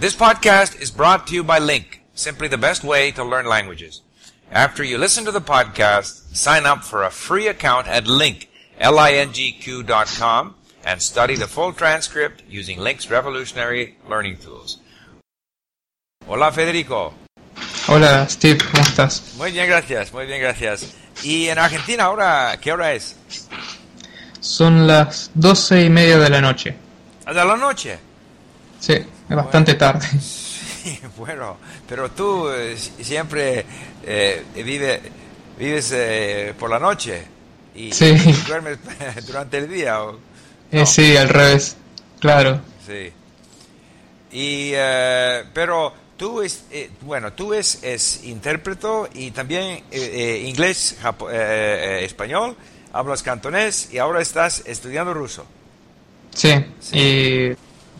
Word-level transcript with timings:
This 0.00 0.14
podcast 0.14 0.80
is 0.80 0.92
brought 0.92 1.26
to 1.26 1.34
you 1.34 1.42
by 1.42 1.58
Link, 1.58 2.02
simply 2.14 2.46
the 2.46 2.56
best 2.56 2.84
way 2.84 3.10
to 3.10 3.24
learn 3.24 3.46
languages. 3.46 4.02
After 4.52 4.84
you 4.84 4.96
listen 4.96 5.24
to 5.24 5.32
the 5.32 5.40
podcast, 5.40 6.36
sign 6.36 6.66
up 6.66 6.84
for 6.84 7.02
a 7.02 7.10
free 7.10 7.48
account 7.48 7.88
at 7.88 8.06
Link, 8.06 8.48
L-I-N-G-Q 8.78 9.82
dot 9.82 10.06
and 10.84 11.02
study 11.02 11.34
the 11.34 11.48
full 11.48 11.72
transcript 11.72 12.44
using 12.48 12.78
Link's 12.78 13.10
revolutionary 13.10 13.96
learning 14.08 14.36
tools. 14.36 14.78
Hola 16.28 16.52
Federico. 16.52 17.14
Hola 17.88 18.28
Steve, 18.28 18.58
¿cómo 18.70 18.84
estás? 18.84 19.34
Muy 19.36 19.50
bien, 19.50 19.66
gracias, 19.66 20.12
muy 20.12 20.26
bien, 20.26 20.40
gracias. 20.40 20.94
¿Y 21.24 21.48
en 21.48 21.58
Argentina 21.58 22.04
ahora 22.04 22.56
qué 22.60 22.70
hora 22.70 22.92
es? 22.92 23.16
Son 24.38 24.86
las 24.86 25.32
doce 25.34 25.82
y 25.82 25.90
media 25.90 26.18
de 26.18 26.30
la 26.30 26.40
noche. 26.40 26.76
¿Hasta 27.26 27.44
la 27.44 27.56
noche? 27.56 27.98
Sí, 28.78 29.04
es 29.28 29.36
bastante 29.36 29.74
tarde. 29.74 30.06
Sí, 30.78 30.98
bueno, 31.18 31.58
pero 31.88 32.10
tú 32.12 32.48
eh, 32.50 32.74
siempre 32.76 33.66
eh, 34.06 34.44
vive, 34.54 35.02
vives 35.58 35.92
eh, 35.94 36.54
por 36.58 36.70
la 36.70 36.78
noche 36.78 37.24
y, 37.74 37.92
Sí. 37.92 38.06
y 38.06 38.32
duermes 38.48 38.78
durante 39.26 39.58
el 39.58 39.68
día. 39.68 40.00
¿o? 40.02 40.18
Sí, 40.86 41.14
al 41.16 41.28
revés, 41.28 41.76
claro. 42.20 42.60
Sí. 42.86 43.12
Y, 44.32 44.70
pero 45.52 45.92
tú 46.16 46.40
es, 46.42 46.62
bueno, 47.02 47.32
tú 47.32 47.52
es, 47.52 47.80
es 47.82 48.24
intérprete 48.24 48.88
y 49.14 49.32
también 49.32 49.82
inglés, 49.92 50.96
japo- 51.02 51.30
español, 51.30 52.56
hablas 52.92 53.22
cantonés 53.22 53.90
y 53.92 53.98
ahora 53.98 54.22
estás 54.22 54.62
estudiando 54.64 55.12
ruso. 55.12 55.44
Sí, 56.34 56.54
Sí. 56.80 56.98
y 56.98 57.56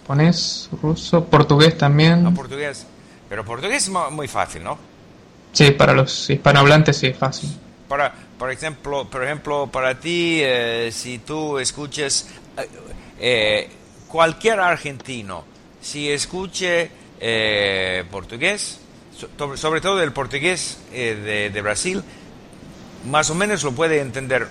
japonés, 0.08 0.70
ruso, 0.82 1.24
portugués 1.26 1.76
también. 1.76 2.26
a 2.26 2.30
portugués. 2.32 2.86
Pero 3.28 3.44
portugués 3.44 3.82
es 3.84 3.90
muy 3.90 4.26
fácil, 4.26 4.64
¿no? 4.64 4.78
Sí, 5.52 5.70
para 5.72 5.92
los 5.92 6.30
hispanohablantes 6.30 6.96
sí 6.96 7.08
es 7.08 7.16
fácil. 7.18 7.50
Para, 7.88 8.14
por 8.38 8.50
ejemplo, 8.50 9.04
por 9.10 9.22
ejemplo, 9.22 9.66
para 9.70 9.98
ti, 10.00 10.40
eh, 10.42 10.90
si 10.92 11.18
tú 11.18 11.58
escuches 11.58 12.26
eh, 12.56 12.68
eh, 13.20 13.70
cualquier 14.08 14.60
argentino, 14.60 15.44
si 15.82 16.10
escuche 16.10 16.90
eh, 17.20 18.04
portugués, 18.10 18.78
so- 19.14 19.28
sobre, 19.36 19.58
sobre 19.58 19.80
todo 19.82 20.02
el 20.02 20.12
portugués 20.12 20.78
de, 20.90 21.50
de 21.52 21.62
Brasil, 21.62 22.02
más 23.10 23.28
o 23.30 23.34
menos 23.34 23.62
lo 23.62 23.72
puede 23.72 24.00
entender 24.00 24.48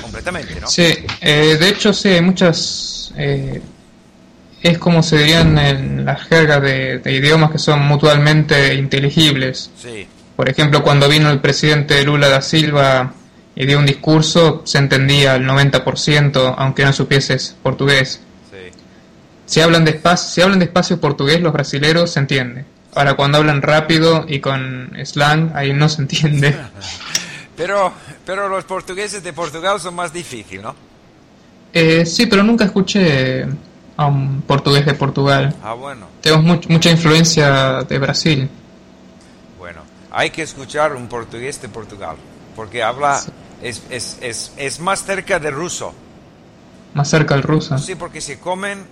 completamente, 0.00 0.58
¿no? 0.60 0.68
Sí, 0.68 0.84
eh, 1.20 1.56
de 1.60 1.68
hecho 1.68 1.92
sí, 1.92 2.08
hay 2.08 2.22
muchas... 2.22 3.12
eh, 3.18 3.60
es 4.62 4.78
como 4.78 5.02
se 5.02 5.18
dirían 5.18 5.58
en 5.58 6.04
la 6.04 6.16
jerga 6.16 6.60
de, 6.60 6.98
de 6.98 7.12
idiomas 7.12 7.50
que 7.50 7.58
son 7.58 7.80
mutuamente 7.80 8.74
inteligibles. 8.74 9.70
Sí, 9.80 10.06
Por 10.36 10.48
ejemplo, 10.48 10.82
cuando 10.82 11.08
vino 11.08 11.30
el 11.30 11.40
presidente 11.40 12.02
Lula 12.04 12.28
da 12.28 12.42
Silva 12.42 13.12
y 13.54 13.66
dio 13.66 13.78
un 13.78 13.86
discurso, 13.86 14.62
se 14.64 14.78
entendía 14.78 15.34
al 15.34 15.44
90%, 15.44 16.54
aunque 16.56 16.84
no 16.84 16.92
supieses 16.92 17.56
portugués. 17.62 18.20
sí. 18.50 18.56
Si 19.46 19.60
hablan 19.60 19.84
despacio, 19.84 20.28
si 20.30 20.40
hablan 20.42 20.58
despacio 20.60 21.00
portugués, 21.00 21.40
los 21.40 21.52
brasileros 21.52 22.12
se 22.12 22.20
entiende. 22.20 22.64
Ahora, 22.94 23.14
cuando 23.14 23.38
hablan 23.38 23.62
rápido 23.62 24.24
y 24.28 24.40
con 24.40 24.92
slang, 25.04 25.52
ahí 25.54 25.72
no 25.72 25.88
se 25.88 26.02
entiende. 26.02 26.56
Pero, 27.56 27.92
pero 28.24 28.48
los 28.48 28.64
portugueses 28.64 29.22
de 29.22 29.34
Portugal 29.34 29.78
son 29.80 29.94
más 29.94 30.14
difíciles, 30.14 30.62
¿no? 30.62 30.74
Eh, 31.74 32.06
sí, 32.06 32.24
pero 32.24 32.42
nunca 32.42 32.64
escuché 32.64 33.44
a 34.00 34.06
un 34.06 34.40
portugués 34.46 34.86
de 34.86 34.94
Portugal. 34.94 35.54
Ah, 35.62 35.74
bueno. 35.74 36.06
Tenemos 36.22 36.44
much- 36.46 36.68
mucha 36.68 36.90
influencia 36.90 37.82
de 37.82 37.98
Brasil. 37.98 38.48
Bueno, 39.58 39.82
hay 40.10 40.30
que 40.30 40.40
escuchar 40.42 40.96
un 40.96 41.06
portugués 41.06 41.60
de 41.60 41.68
Portugal, 41.68 42.16
porque 42.56 42.82
habla, 42.82 43.18
Sí. 43.20 43.30
es, 43.62 43.82
es, 43.90 44.16
es, 44.22 44.52
es 44.56 44.80
más 44.80 45.04
cerca 45.04 45.38
del 45.38 45.52
ruso. 45.54 45.92
Más 46.94 47.08
cerca 47.10 47.34
al 47.34 47.42
ruso. 47.42 47.76
Sí, 47.76 47.94
porque 47.94 48.22
se 48.22 48.38
comen, 48.40 48.84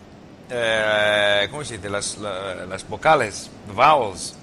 eh, 0.50 1.48
¿cómo 1.50 1.64
se 1.64 1.78
dice? 1.78 1.88
Las, 1.88 2.18
la- 2.18 2.66
las 2.66 2.86
vocales, 2.86 3.50
vowels. 3.74 4.34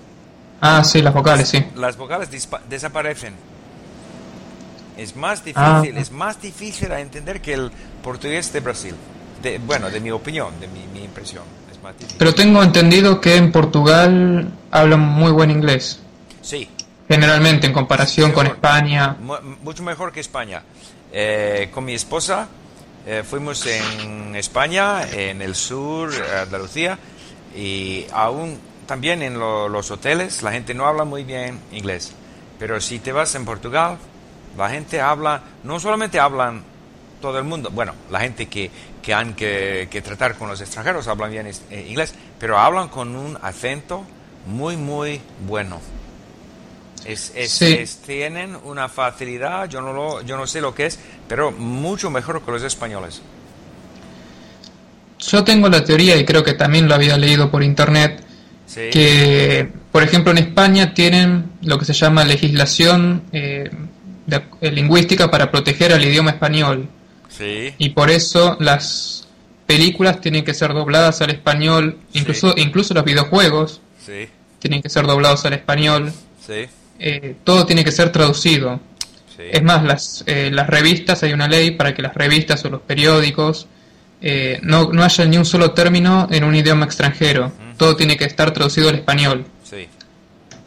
Ah, 0.61 0.83
sí, 0.83 1.01
las 1.03 1.13
vocales, 1.13 1.47
sí. 1.47 1.63
Las 1.75 1.95
vocales 1.95 2.27
desaparecen. 2.67 3.35
Es 4.97 5.15
más 5.15 5.43
Ah. 5.53 5.81
difícil, 5.81 5.97
es 6.01 6.11
más 6.11 6.41
difícil 6.41 6.91
a 6.91 7.01
entender 7.01 7.39
que 7.39 7.53
el 7.53 7.71
portugués 8.03 8.51
de 8.51 8.61
Brasil. 8.61 8.95
De, 9.45 9.59
bueno, 9.59 9.89
de 9.91 9.99
mi 9.99 10.09
opinión, 10.11 10.59
de 10.59 10.67
mi, 10.67 10.85
mi 10.93 11.03
impresión. 11.05 11.43
Es 11.71 11.79
más. 11.83 11.93
Pero 12.17 12.33
tengo 12.33 12.63
entendido 12.63 13.21
que 13.21 13.35
en 13.35 13.51
Portugal 13.51 14.51
hablan 14.71 14.99
muy 15.01 15.31
buen 15.31 15.51
inglés. 15.51 15.99
sí, 16.41 16.67
Generalmente, 17.07 17.67
en 17.67 17.73
comparación 17.73 18.31
con 18.31 18.45
Mejor. 18.45 18.55
España. 18.57 19.15
Mu- 19.21 19.37
mucho 19.63 19.83
mejor 19.83 20.11
que 20.11 20.19
España. 20.21 20.63
Eh, 21.13 21.69
con 21.71 21.85
mi 21.85 21.93
esposa 21.93 22.47
eh, 23.05 23.21
fuimos 23.23 23.63
en 23.67 24.35
España, 24.35 25.03
en 25.11 25.43
el 25.43 25.53
sur, 25.53 26.09
Andalucía, 26.41 26.97
y 27.55 28.07
aún 28.11 28.57
también 28.87 29.21
en 29.21 29.37
lo- 29.37 29.69
los 29.69 29.91
hoteles 29.91 30.41
la 30.41 30.51
gente 30.51 30.73
no 30.73 30.87
habla 30.87 31.03
muy 31.03 31.23
bien 31.23 31.59
inglés. 31.71 32.11
Pero 32.57 32.81
si 32.81 32.97
te 32.97 33.11
vas 33.11 33.35
en 33.35 33.45
Portugal, 33.45 33.99
la 34.57 34.69
gente 34.71 34.99
habla, 34.99 35.41
no 35.63 35.79
solamente 35.79 36.19
hablan 36.19 36.63
todo 37.21 37.37
el 37.39 37.43
mundo, 37.43 37.69
bueno, 37.71 37.93
la 38.11 38.19
gente 38.21 38.47
que, 38.47 38.69
que 39.01 39.13
han 39.13 39.33
que, 39.35 39.87
que 39.89 40.01
tratar 40.01 40.35
con 40.35 40.47
los 40.49 40.61
extranjeros 40.61 41.07
hablan 41.07 41.31
bien 41.31 41.47
eh, 41.47 41.85
inglés, 41.89 42.13
pero 42.39 42.57
hablan 42.57 42.87
con 42.89 43.15
un 43.15 43.37
acento 43.41 44.03
muy, 44.47 44.77
muy 44.77 45.21
bueno. 45.47 45.79
Es, 47.05 47.31
es- 47.35 47.51
Sí. 47.51 47.73
es- 47.79 47.97
tienen 47.97 48.55
una 48.63 48.89
facilidad, 48.89 49.69
yo 49.69 49.81
no, 49.81 49.93
lo, 49.93 50.21
yo 50.23 50.37
no 50.37 50.47
sé 50.47 50.59
lo 50.61 50.73
que 50.73 50.87
es, 50.87 50.99
pero 51.27 51.51
mucho 51.51 52.09
mejor 52.09 52.41
que 52.43 52.51
los 52.51 52.63
españoles. 52.63 53.21
Yo 55.19 55.43
tengo 55.43 55.69
la 55.69 55.83
teoría, 55.83 56.17
y 56.17 56.25
creo 56.25 56.43
que 56.43 56.53
también 56.53 56.87
lo 56.87 56.95
había 56.95 57.17
leído 57.17 57.49
por 57.49 57.63
internet, 57.63 58.21
Sí. 58.67 58.89
que, 58.91 59.69
por 59.91 60.01
ejemplo, 60.03 60.31
en 60.31 60.39
España 60.39 60.93
tienen 60.93 61.51
lo 61.61 61.77
que 61.77 61.85
se 61.85 61.93
llama 61.93 62.23
legislación 62.25 63.23
eh, 63.31 63.69
de- 64.25 64.41
eh, 64.61 64.71
lingüística 64.71 65.29
para 65.29 65.51
proteger 65.51 65.93
al 65.93 66.03
idioma 66.03 66.31
español. 66.31 66.89
Sí. 67.37 67.73
Y 67.77 67.89
por 67.89 68.09
eso 68.09 68.57
las 68.59 69.27
películas 69.65 70.21
tienen 70.21 70.43
que 70.45 70.53
ser 70.53 70.73
dobladas 70.73 71.21
al 71.21 71.31
español, 71.31 71.97
Sí. 72.13 72.19
incluso, 72.19 72.53
incluso 72.57 72.93
los 72.93 73.03
videojuegos 73.03 73.81
Sí. 74.05 74.27
tienen 74.59 74.81
que 74.81 74.89
ser 74.89 75.05
doblados 75.07 75.45
al 75.45 75.53
español. 75.53 76.13
Eh, 76.99 77.35
todo 77.43 77.65
tiene 77.65 77.83
que 77.83 77.91
ser 77.91 78.11
traducido. 78.11 78.79
Es 79.37 79.61
más, 79.63 79.83
las, 79.83 80.23
eh, 80.27 80.49
las 80.51 80.67
revistas, 80.67 81.21
hay 81.23 81.33
una 81.33 81.47
ley 81.47 81.71
para 81.71 81.93
que 81.93 82.01
las 82.01 82.13
revistas 82.13 82.63
o 82.65 82.69
los 82.69 82.81
periódicos 82.81 83.67
eh, 84.21 84.59
no, 84.63 84.91
no 84.93 85.03
haya 85.03 85.25
ni 85.25 85.37
un 85.37 85.45
solo 85.45 85.71
término 85.71 86.27
en 86.31 86.45
un 86.45 86.55
idioma 86.55 86.85
extranjero. 86.85 87.51
Todo 87.77 87.95
tiene 87.97 88.15
que 88.17 88.23
estar 88.23 88.51
traducido 88.51 88.89
al 88.89 88.95
español. 88.95 89.45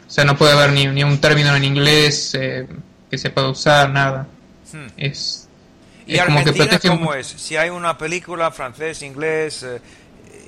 O 0.07 0.11
sea, 0.11 0.23
no 0.23 0.37
puede 0.37 0.53
haber 0.53 0.71
ni, 0.71 0.85
ni 0.87 1.03
un 1.03 1.19
término 1.19 1.55
en 1.55 1.63
inglés 1.63 2.35
eh, 2.39 2.67
que 3.09 3.17
se 3.17 3.31
pueda 3.31 3.49
usar, 3.49 3.89
nada. 3.89 4.27
Hmm. 4.71 4.87
Es, 4.97 5.48
¿Y 6.09 6.15
es 6.17 6.25
como 6.25 6.43
que 6.43 6.49
Argentina 6.49 6.79
cómo 6.97 7.13
es? 7.13 7.27
Si 7.27 7.55
hay 7.55 7.69
una 7.69 7.97
película 7.97 8.51
francés, 8.51 9.01
inglés, 9.03 9.63
eh, 9.63 9.79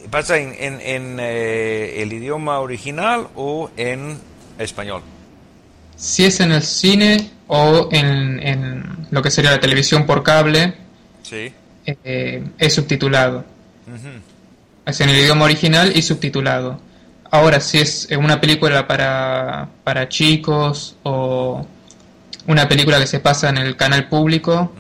¿pasa 0.10 0.38
en, 0.38 0.56
en- 0.58 0.82
en, 0.82 1.18
eh, 1.20 2.02
el 2.02 2.12
idioma 2.14 2.60
original 2.60 3.28
o 3.36 3.70
en 3.78 4.18
español? 4.58 5.02
Si 5.96 6.26
es 6.26 6.40
en 6.40 6.52
el 6.52 6.64
cine 6.64 7.30
o 7.48 7.90
en, 7.92 8.40
en 8.46 9.08
lo 9.12 9.22
que 9.22 9.30
sería 9.30 9.52
la 9.52 9.60
televisión 9.60 10.06
por 10.06 10.24
cable, 10.24 10.74
Sí. 11.24 11.54
eh, 11.86 12.44
es 12.58 12.74
subtitulado. 12.74 13.46
Es 14.86 15.00
en 15.02 15.10
el 15.10 15.18
idioma 15.20 15.46
original 15.46 15.92
y 15.96 16.02
subtitulado. 16.02 16.80
Ahora, 17.30 17.60
si 17.62 17.78
es 17.80 18.08
una 18.18 18.42
película 18.42 18.88
para, 18.88 19.70
para 19.84 20.10
chicos 20.10 20.96
o 21.04 21.66
una 22.48 22.68
película 22.68 23.00
que 23.00 23.08
se 23.08 23.20
pasa 23.20 23.50
en 23.50 23.58
el 23.58 23.76
canal 23.78 24.10
público. 24.10 24.72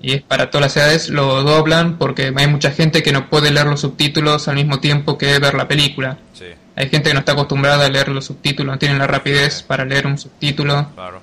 Y 0.00 0.12
es 0.12 0.22
para 0.22 0.50
todas 0.50 0.66
las 0.66 0.76
edades, 0.76 1.08
lo 1.08 1.42
doblan 1.42 1.98
porque 1.98 2.32
hay 2.34 2.46
mucha 2.46 2.70
gente 2.70 3.02
que 3.02 3.12
no 3.12 3.28
puede 3.28 3.50
leer 3.50 3.66
los 3.66 3.80
subtítulos 3.80 4.46
al 4.48 4.54
mismo 4.54 4.78
tiempo 4.80 5.18
que 5.18 5.38
ver 5.38 5.54
la 5.54 5.66
película. 5.66 6.18
Sí, 6.34 6.46
Hay 6.76 6.88
gente 6.88 7.10
que 7.10 7.14
no 7.14 7.20
está 7.20 7.32
acostumbrada 7.32 7.86
a 7.86 7.88
leer 7.88 8.08
los 8.08 8.26
subtítulos, 8.26 8.72
no 8.72 8.78
tienen 8.78 8.98
la 8.98 9.06
rapidez 9.06 9.62
para 9.62 9.84
leer 9.84 10.06
un 10.06 10.16
subtítulo 10.16 10.88
claro. 10.94 11.20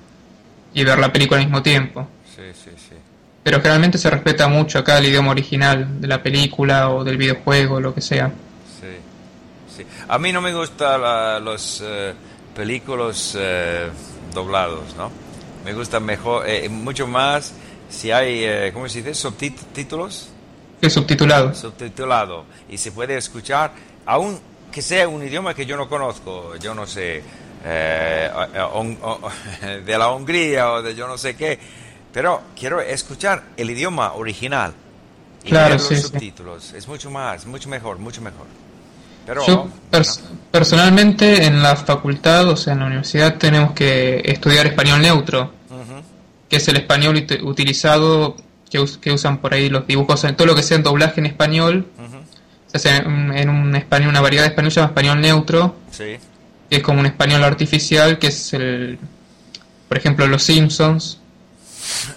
y 0.74 0.84
ver 0.84 0.98
la 0.98 1.12
película 1.12 1.40
al 1.40 1.46
mismo 1.46 1.62
tiempo. 1.62 2.06
Sí, 2.34 2.42
sí, 2.52 2.70
sí. 2.76 2.94
Pero 3.42 3.60
generalmente 3.60 3.96
se 3.96 4.10
respeta 4.10 4.48
mucho 4.48 4.80
acá 4.80 4.98
el 4.98 5.06
idioma 5.06 5.30
original 5.30 6.00
de 6.00 6.08
la 6.08 6.22
película 6.22 6.90
o 6.90 7.02
del 7.02 7.16
videojuego, 7.16 7.80
lo 7.80 7.94
que 7.94 8.02
sea. 8.02 8.30
Sí, 8.80 8.88
sí. 9.74 9.86
A 10.08 10.18
mí 10.18 10.32
no 10.32 10.42
me 10.42 10.52
gustan 10.52 11.44
los 11.44 11.82
eh, 11.82 12.12
películas 12.54 13.36
eh, 13.38 13.88
doblados, 14.34 14.94
¿no? 14.96 15.10
Me 15.64 15.72
gusta 15.72 15.98
mejor, 15.98 16.46
eh, 16.46 16.68
mucho 16.68 17.06
más 17.06 17.54
si 17.88 18.10
hay, 18.10 18.44
eh, 18.44 18.70
¿cómo 18.72 18.88
se 18.88 18.98
dice? 19.02 19.14
Subtítulos. 19.14 20.28
Es 20.80 20.92
subtitulado. 20.92 21.54
Subtitulado. 21.54 22.44
Y 22.68 22.78
se 22.78 22.92
puede 22.92 23.16
escuchar, 23.16 23.72
aún 24.04 24.38
aunque 24.66 24.82
sea 24.82 25.08
un 25.08 25.22
idioma 25.26 25.54
que 25.54 25.64
yo 25.64 25.76
no 25.76 25.88
conozco, 25.88 26.54
yo 26.56 26.74
no 26.74 26.86
sé, 26.86 27.22
eh, 27.64 28.30
de 29.86 29.98
la 29.98 30.10
Hungría 30.12 30.72
o 30.72 30.82
de 30.82 30.94
yo 30.94 31.06
no 31.08 31.16
sé 31.16 31.34
qué, 31.36 31.58
pero 32.12 32.42
quiero 32.58 32.80
escuchar 32.80 33.42
el 33.56 33.70
idioma 33.70 34.12
original 34.14 34.74
y 35.44 35.48
Claro, 35.48 35.78
sí, 35.78 35.94
los 35.94 36.02
sí. 36.02 36.08
subtítulos. 36.08 36.72
Es 36.72 36.86
mucho 36.88 37.10
más, 37.10 37.46
mucho 37.46 37.68
mejor, 37.68 37.98
mucho 37.98 38.20
mejor. 38.20 38.46
Pero, 39.26 39.46
Yo 39.46 39.68
pers- 39.90 40.20
personalmente 40.50 41.44
en 41.44 41.62
la 41.62 41.74
facultad, 41.76 42.48
o 42.48 42.56
sea, 42.56 42.74
en 42.74 42.80
la 42.80 42.86
universidad, 42.86 43.36
tenemos 43.38 43.72
que 43.72 44.20
estudiar 44.24 44.66
español 44.66 45.00
neutro, 45.00 45.52
que 46.48 46.56
es 46.56 46.68
el 46.68 46.76
español 46.76 47.16
ut- 47.16 47.42
utilizado 47.42 48.36
que, 48.70 48.78
us- 48.80 48.98
que 48.98 49.12
usan 49.12 49.38
por 49.38 49.54
ahí 49.54 49.68
los 49.68 49.86
dibujos, 49.86 50.24
en 50.24 50.36
todo 50.36 50.46
lo 50.46 50.54
que 50.54 50.62
sea 50.62 50.76
en 50.76 50.82
doblaje 50.82 51.20
en 51.20 51.26
español, 51.26 51.86
se 52.66 52.76
hace 52.78 52.96
en, 52.96 53.32
en 53.36 53.48
un 53.48 53.74
español, 53.76 54.08
una 54.10 54.20
variedad 54.20 54.44
de 54.44 54.48
español 54.50 54.70
se 54.72 54.80
llama 54.80 54.88
español 54.90 55.20
neutro, 55.20 55.76
sí, 55.90 56.16
que 56.68 56.76
es 56.76 56.82
como 56.82 57.00
un 57.00 57.06
español 57.06 57.42
artificial, 57.44 58.18
que 58.18 58.26
es 58.28 58.52
el, 58.54 58.98
por 59.88 59.96
ejemplo, 59.98 60.26
los 60.26 60.42
Simpsons. 60.42 61.18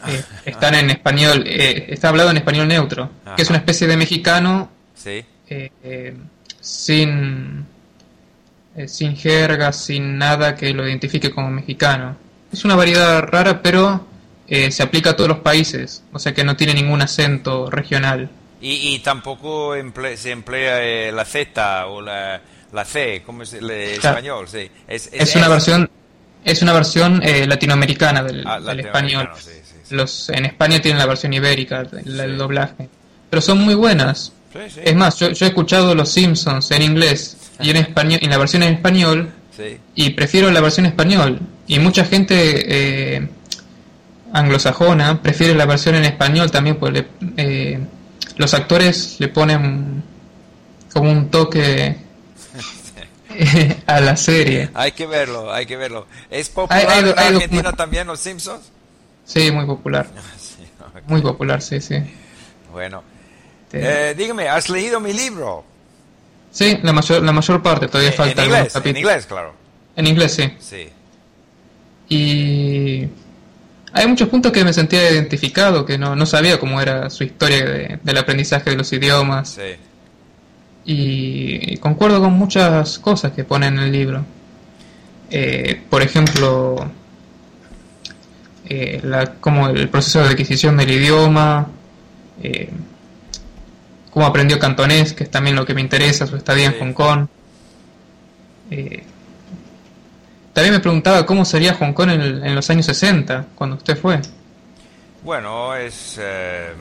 eh, 0.07 0.23
están 0.45 0.73
en 0.75 0.89
español, 0.89 1.43
eh, 1.45 1.85
está 1.89 2.09
hablado 2.09 2.31
en 2.31 2.37
español 2.37 2.67
neutro, 2.67 3.09
que 3.35 3.41
es 3.43 3.49
una 3.49 3.59
especie 3.59 3.85
de 3.87 3.97
mexicano 3.97 4.69
sí. 4.95 5.23
eh, 5.49 5.71
eh, 5.83 6.15
sin 6.59 7.65
eh, 8.75 8.87
sin 8.87 9.15
jerga, 9.15 9.71
sin 9.73 10.17
nada 10.17 10.55
que 10.55 10.73
lo 10.73 10.87
identifique 10.87 11.31
como 11.31 11.49
mexicano. 11.51 12.15
Es 12.51 12.65
una 12.65 12.75
variedad 12.75 13.21
rara, 13.23 13.61
pero 13.61 14.07
eh, 14.49 14.71
se 14.71 14.83
aplica 14.83 15.11
a 15.11 15.15
todos 15.15 15.29
los 15.29 15.39
países, 15.39 16.03
o 16.11 16.19
sea 16.19 16.33
que 16.33 16.43
no 16.43 16.55
tiene 16.55 16.73
ningún 16.73 17.01
acento 17.01 17.69
regional. 17.69 18.29
Y, 18.61 18.93
y 18.95 18.99
tampoco 18.99 19.75
emple- 19.75 20.15
se 20.17 20.31
emplea 20.31 20.83
eh, 20.83 21.11
la 21.11 21.23
Z 21.25 21.87
o 21.87 22.01
la, 22.01 22.41
la 22.73 22.85
C, 22.85 23.21
como 23.25 23.43
es 23.43 23.53
el 23.53 23.69
eh, 23.71 23.97
Claro. 24.01 24.17
español, 24.17 24.47
sí. 24.49 24.69
Es, 24.87 25.09
Es 25.13 25.35
una 25.35 25.47
versión 25.47 25.89
es 26.45 26.61
una 26.61 26.71
versión 26.73 27.21
eh, 27.23 27.45
latinoamericana 27.45 28.23
del, 28.23 28.43
Ah, 28.47 28.59
del 28.61 28.79
español. 28.79 29.29
sí, 29.37 29.51
sí. 29.63 29.93
Los 29.95 30.29
en 30.29 30.45
España 30.45 30.81
tienen 30.81 30.97
la 30.99 31.05
versión 31.05 31.33
ibérica, 31.33 31.81
el, 32.05 32.19
el 32.19 32.37
doblaje, 32.37 32.87
pero 33.29 33.41
son 33.41 33.59
muy 33.59 33.73
buenas. 33.75 34.33
Es 34.83 34.95
más, 34.95 35.19
yo, 35.19 35.29
yo 35.31 35.45
he 35.45 35.49
escuchado 35.49 35.93
los 35.95 36.09
Simpsons 36.11 36.71
en 36.71 36.81
inglés 36.81 37.37
y 37.59 37.69
en 37.69 37.77
español, 37.77 38.19
en 38.23 38.29
la 38.29 38.37
versión 38.37 38.63
en 38.63 38.73
español 38.73 39.31
y 39.95 40.11
prefiero 40.11 40.49
la 40.51 40.61
versión 40.61 40.85
español. 40.85 41.39
Y 41.67 41.77
mucha 41.79 42.05
gente 42.05 43.15
eh, 43.15 43.27
anglosajona 44.33 45.21
prefiere 45.21 45.53
la 45.55 45.65
versión 45.65 45.95
en 45.95 46.05
español 46.05 46.51
también, 46.51 46.77
porque 46.77 47.01
le- 47.01 47.33
eh, 47.37 47.79
los 48.37 48.53
actores 48.53 49.17
le 49.19 49.27
ponen 49.29 50.03
como 50.93 51.11
un 51.11 51.29
toque 51.29 51.95
eh, 53.35 53.77
a 53.85 53.99
la 54.01 54.15
serie. 54.15 54.69
Hay 54.73 54.91
que 54.91 55.05
verlo, 55.05 55.51
hay 55.53 55.65
que 55.65 55.77
verlo. 55.77 56.07
¿Es 56.29 56.49
popular 56.49 56.87
Hay- 56.89 57.03
hay- 57.03 57.09
en 57.29 57.35
Argentina 57.35 57.71
también 57.73 58.07
los 58.07 58.19
Simpsons? 58.19 58.71
Sí, 59.25 59.51
muy 59.51 59.65
popular. 59.65 60.07
Sí. 60.39 60.65
Muy 61.07 61.21
popular, 61.21 61.61
sí, 61.61 61.79
sí. 61.79 61.95
Bueno. 62.71 63.03
Eh, 63.71 64.13
dígame, 64.17 64.49
¿has 64.49 64.69
leído 64.69 64.99
mi 64.99 65.13
libro? 65.13 65.63
Sí, 66.51 66.79
la 66.81 66.91
mayor, 66.91 67.21
la 67.23 67.31
mayor 67.31 67.61
parte, 67.61 67.87
todavía 67.87 68.09
Eh, 68.09 68.13
falta 68.13 68.41
en 68.43 68.47
inglés, 68.49 68.75
en 68.75 68.97
inglés, 68.97 69.25
claro. 69.27 69.53
En 69.95 70.07
inglés, 70.07 70.33
sí. 70.33 70.53
Sí. 70.59 70.89
Y 72.09 73.07
hay 73.93 74.07
muchos 74.07 74.29
puntos 74.29 74.51
que 74.51 74.63
me 74.63 74.73
sentía 74.73 75.11
identificado, 75.11 75.85
que 75.85 75.97
no, 75.97 76.15
no 76.15 76.25
sabía 76.25 76.59
cómo 76.59 76.79
era 76.81 77.09
su 77.09 77.23
historia 77.23 77.65
de- 77.65 77.99
del 78.03 78.17
aprendizaje 78.17 78.69
de 78.71 78.75
los 78.77 78.91
idiomas. 78.93 79.49
Sí. 79.49 79.75
Y, 80.85 81.77
concuerdo 81.77 82.19
con 82.21 82.33
muchas 82.33 82.97
cosas 82.99 83.31
que 83.33 83.43
pone 83.43 83.67
en 83.67 83.79
el 83.79 83.91
libro. 83.91 84.25
Eh, 85.29 85.81
por 85.89 86.01
ejemplo, 86.01 86.89
eh, 88.67 88.99
la, 89.03 89.33
como 89.33 89.67
el 89.69 89.89
proceso 89.89 90.19
de 90.21 90.29
adquisición 90.29 90.77
del 90.77 90.91
idioma, 90.91 91.67
eh, 92.41 92.69
cómo 94.11 94.25
aprendió 94.25 94.57
cantonés, 94.59 95.13
que 95.13 95.23
es 95.25 95.31
también 95.31 95.55
lo 95.55 95.65
que 95.65 95.73
me 95.73 95.81
interesa, 95.81 96.25
su 96.27 96.35
estadía 96.35 96.69
Sí. 96.71 96.75
en 96.75 96.79
Hong 96.87 96.93
Kong. 96.93 97.27
Eh, 98.71 99.03
también 100.59 100.73
me 100.73 100.79
preguntaba 100.79 101.25
cómo 101.25 101.45
sería 101.45 101.73
Hong 101.75 101.93
Kong 101.93 102.09
en, 102.11 102.21
el- 102.21 102.43
en 102.45 102.55
los 102.55 102.69
años 102.69 102.85
60, 102.85 103.47
cuando 103.55 103.75
usted 103.77 103.97
fue. 103.97 104.19
Bueno, 105.23 105.75
es 105.75 106.17
eh, 106.19 106.73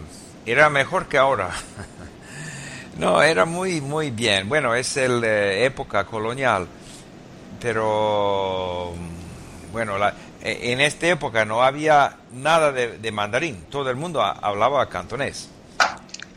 era 0.46 0.68
mejor 0.70 1.06
que 1.06 1.16
ahora. 1.18 1.50
no, 2.98 3.22
era 3.22 3.44
muy 3.44 3.80
muy 3.80 4.10
bien. 4.10 4.48
Bueno, 4.48 4.74
es 4.74 4.96
el 4.96 5.22
eh, 5.24 5.64
época 5.64 6.04
colonial, 6.04 6.66
pero 7.60 8.94
bueno, 9.72 9.98
la- 9.98 10.14
e- 10.42 10.72
en 10.72 10.80
esta 10.80 11.06
época 11.08 11.44
no 11.44 11.62
había 11.62 12.16
nada 12.32 12.72
de, 12.72 12.98
de 12.98 13.12
mandarín. 13.12 13.64
Todo 13.70 13.90
el 13.90 13.96
mundo 13.96 14.22
ha- 14.22 14.32
hablaba 14.40 14.88
cantonés. 14.88 15.48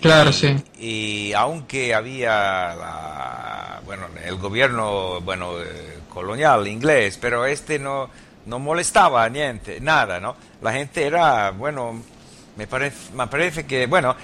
Claro, 0.02 0.32
y, 0.32 0.34
sí. 0.34 0.56
Y 0.80 1.34
aunque 1.34 1.94
había 1.94 2.30
la- 2.76 3.82
bueno, 3.86 4.08
el 4.24 4.36
gobierno 4.38 5.22
bueno, 5.22 5.60
eh, 5.60 5.98
colonial 6.12 6.68
inglés, 6.68 7.18
pero 7.20 7.46
este 7.46 7.80
no, 7.80 8.10
no 8.46 8.60
molestaba 8.60 9.28
niente, 9.30 9.80
nada, 9.80 10.20
¿no? 10.20 10.36
La 10.62 10.74
gente 10.74 11.06
era, 11.06 11.52
bueno, 11.52 12.04
me 12.58 12.68
parece, 12.68 13.14
me 13.14 13.28
parece 13.28 13.66
que, 13.66 13.88
bueno, 13.88 14.16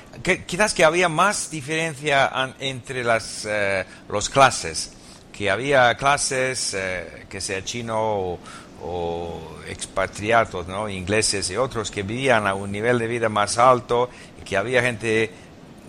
quizás 0.46 0.74
que 0.74 0.84
había 0.84 1.10
más 1.10 1.50
diferencia 1.50 2.32
entre 2.60 3.04
las 3.04 3.48
eh, 3.50 3.86
los 4.10 4.30
clases, 4.30 4.94
que 5.32 5.50
había 5.50 5.96
clases, 5.96 6.74
eh, 6.74 7.26
que 7.30 7.40
sea 7.40 7.64
chino 7.64 8.38
o, 8.84 9.58
expatriatos, 9.68 10.68
¿no? 10.68 10.88
Ingleses 10.88 11.50
y 11.50 11.58
otros 11.58 11.90
que 11.90 12.04
vivían 12.04 12.48
a 12.48 12.54
un 12.54 12.72
nivel 12.72 13.00
de 13.00 13.08
vida 13.08 13.28
más 13.28 13.58
alto 13.58 14.10
y 14.40 14.44
que 14.44 14.56
había 14.56 14.82
gente 14.82 15.32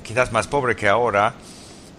quizás 0.02 0.32
más 0.32 0.46
pobre 0.46 0.74
que 0.74 0.88
ahora, 0.88 1.34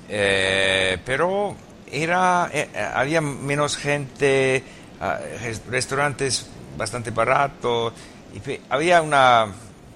eh, 0.09 0.97
pero 1.05 1.55
era, 1.91 2.49
eh, 2.53 2.69
eh, 2.73 2.89
había 2.93 3.21
menos 3.21 3.77
gente, 3.77 4.63
ah, 5.01 5.19
res- 5.41 5.61
restaurantes 5.67 6.47
bastante 6.77 7.11
baratos, 7.11 7.93
y 8.33 8.59
había 8.69 9.01
una, 9.01 9.47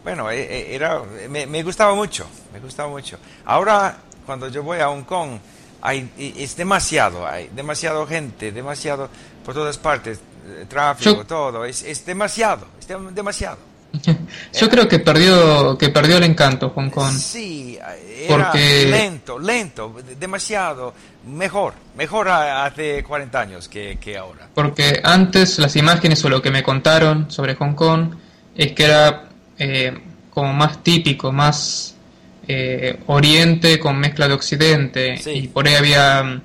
bueno, 0.03 0.29
eh, 0.31 0.73
era, 0.75 1.01
me, 1.29 1.45
me 1.45 1.63
gustaba 1.63 1.93
mucho, 1.95 2.25
me 2.51 2.59
gustaba 2.59 2.89
mucho. 2.89 3.17
Ahora, 3.45 3.97
cuando 4.25 4.47
yo 4.49 4.63
voy 4.63 4.79
a 4.79 4.87
Hong 4.87 5.03
Kong, 5.03 5.37
hay, 5.81 6.09
es 6.37 6.55
demasiado, 6.55 7.27
hay 7.27 7.49
demasiado 7.53 8.07
gente, 8.07 8.51
demasiado, 8.51 9.09
por 9.45 9.53
todas 9.53 9.77
partes, 9.77 10.19
tráfico, 10.67 11.25
todo, 11.25 11.65
es, 11.65 11.83
es 11.83 12.05
demasiado, 12.05 12.67
es 12.79 12.87
dem- 12.89 13.11
demasiado. 13.11 13.57
Yo 14.59 14.69
creo 14.69 14.87
que 14.87 14.99
perdió, 14.99 15.77
que 15.77 15.89
perdió 15.89 16.17
el 16.17 16.23
encanto 16.23 16.69
Hong 16.71 16.89
Kong. 16.89 17.13
Sí, 17.13 17.77
era 17.79 18.27
Porque- 18.49 18.87
lento, 18.89 19.39
lento, 19.39 19.95
demasiado, 20.19 20.93
mejor, 21.27 21.73
mejor 21.95 22.29
hace 22.29 23.03
40 23.03 23.39
años 23.39 23.67
que, 23.69 23.97
que 23.99 24.17
ahora. 24.17 24.47
Porque 24.53 24.99
antes 25.03 25.59
las 25.59 25.75
imágenes 25.75 26.23
o 26.25 26.29
lo 26.29 26.41
que 26.41 26.51
me 26.51 26.63
contaron 26.63 27.29
sobre 27.29 27.55
Hong 27.55 27.73
Kong 27.73 28.15
es 28.55 28.71
que 28.73 28.85
era 28.85 29.25
eh, 29.57 29.97
como 30.31 30.53
más 30.53 30.83
típico, 30.83 31.31
más 31.31 31.95
eh, 32.47 32.99
oriente 33.07 33.79
con 33.79 33.99
mezcla 33.99 34.27
de 34.27 34.33
occidente. 34.33 35.17
Sí. 35.17 35.29
Y 35.31 35.47
por 35.47 35.67
ahí 35.67 35.75
había, 35.75 36.41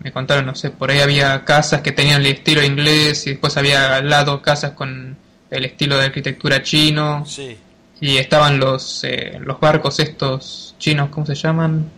me 0.00 0.12
contaron, 0.12 0.46
no 0.46 0.54
sé, 0.54 0.70
por 0.70 0.90
ahí 0.90 1.00
había 1.00 1.44
casas 1.44 1.82
que 1.82 1.92
tenían 1.92 2.20
el 2.22 2.26
estilo 2.28 2.64
inglés 2.64 3.26
y 3.26 3.30
después 3.30 3.56
había 3.56 3.96
al 3.96 4.08
lado 4.08 4.40
casas 4.42 4.72
con 4.72 5.16
el 5.50 5.64
estilo 5.64 5.96
de 5.98 6.06
arquitectura 6.06 6.62
chino. 6.62 7.24
Sí, 7.26 7.56
Y 8.00 8.16
estaban 8.16 8.58
los, 8.58 9.04
eh, 9.04 9.38
los 9.40 9.58
barcos 9.60 9.98
estos 10.00 10.74
chinos, 10.78 11.08
¿cómo 11.10 11.26
se 11.26 11.34
llaman? 11.34 11.90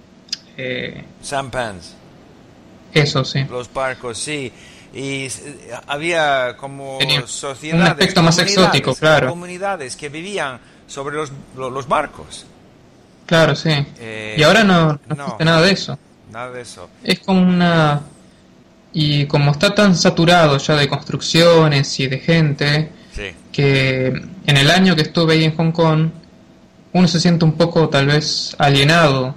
Eh, 0.56 1.04
sampans, 1.22 1.94
eso, 2.92 3.24
sí. 3.24 3.44
los 3.50 3.72
barcos, 3.72 4.18
sí. 4.18 4.52
Y 4.94 5.24
eh, 5.26 5.30
había 5.86 6.56
como 6.58 6.98
Tenía 6.98 7.20
un 7.20 7.82
aspecto 7.82 8.22
más 8.22 8.36
comunidades, 8.36 8.40
exótico, 8.58 8.94
claro. 8.94 9.28
comunidades 9.30 9.96
que 9.96 10.08
vivían 10.10 10.58
sobre 10.86 11.16
los, 11.16 11.32
lo- 11.56 11.70
los 11.70 11.88
barcos. 11.88 12.44
Claro, 13.24 13.54
sí. 13.56 13.70
Eh, 13.98 14.34
y 14.36 14.42
ahora 14.42 14.62
no, 14.64 15.00
no 15.08 15.14
no. 15.16 15.22
existe 15.24 15.44
nada 15.44 15.62
de 15.62 15.72
eso. 15.72 15.98
Nada 16.30 16.50
de 16.50 16.60
eso. 16.62 16.88
Es 17.02 17.20
como 17.20 17.40
una... 17.40 18.02
Y 18.92 19.24
como 19.26 19.52
está 19.52 19.74
tan 19.74 19.96
saturado 19.96 20.58
ya 20.58 20.74
de 20.76 20.86
construcciones 20.86 21.98
y 21.98 22.08
de 22.08 22.18
gente, 22.18 22.90
Sí, 23.14 23.30
que 23.52 24.06
en 24.06 24.56
el 24.56 24.70
año 24.70 24.96
que 24.96 25.02
estuve 25.02 25.34
ahí 25.34 25.44
en 25.44 25.54
Hong 25.56 25.72
Kong, 25.72 26.08
uno 26.94 27.08
se 27.08 27.20
siente 27.20 27.44
un 27.44 27.52
poco 27.52 27.88
tal 27.88 28.06
vez 28.06 28.54
alienado, 28.58 29.34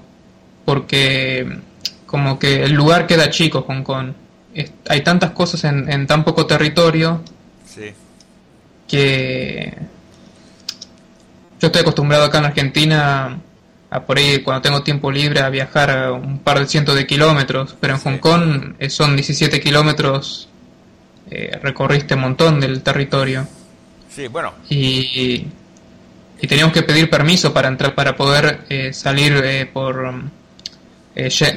porque 0.65 1.59
como 2.05 2.39
que 2.39 2.63
el 2.63 2.73
lugar 2.73 3.05
queda 3.07 3.29
chico, 3.29 3.63
Hong 3.67 3.83
Kong. 3.83 4.13
Es- 4.53 4.71
hay 4.87 5.01
tantas 5.01 5.31
cosas 5.31 5.63
en, 5.65 5.91
en 5.91 6.07
tan 6.07 6.23
poco 6.23 6.45
territorio 6.45 7.21
sí, 7.65 7.91
que 8.87 9.73
yo 11.59 11.67
estoy 11.67 11.81
acostumbrado 11.81 12.25
acá 12.25 12.39
en 12.39 12.45
Argentina 12.45 13.37
a 13.89 14.01
por 14.01 14.17
ahí 14.17 14.39
cuando 14.39 14.61
tengo 14.61 14.83
tiempo 14.83 15.11
libre 15.11 15.39
a 15.41 15.49
viajar 15.49 16.11
un 16.11 16.39
par 16.39 16.59
de 16.59 16.67
cientos 16.67 16.95
de 16.95 17.05
kilómetros, 17.07 17.75
pero 17.79 17.95
en 17.95 17.99
Hong 18.01 18.17
Kong 18.17 18.73
eh, 18.79 18.89
son 18.89 19.15
17 19.15 19.59
kilómetros, 19.61 20.49
eh, 21.29 21.57
recorriste 21.61 22.15
un 22.15 22.21
montón 22.21 22.59
del 22.59 22.81
territorio. 22.81 23.47
Sí, 24.15 24.27
bueno. 24.27 24.53
Y, 24.69 25.45
y 26.39 26.47
teníamos 26.47 26.73
que 26.73 26.83
pedir 26.83 27.09
permiso 27.09 27.53
para 27.53 27.67
entrar, 27.67 27.93
para 27.95 28.15
poder 28.15 28.61
eh, 28.69 28.93
salir 28.93 29.69
por 29.73 30.13